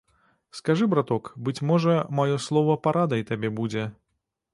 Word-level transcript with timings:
Скажы, 0.59 0.85
браток, 0.93 1.29
быць 1.49 1.63
можа, 1.71 1.93
маё 2.21 2.39
слова 2.47 2.77
парадай 2.87 3.21
табе 3.33 3.53
будзе. 3.61 3.85